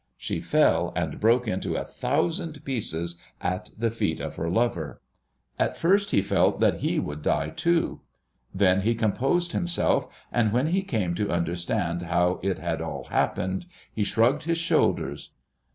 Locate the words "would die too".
6.97-8.01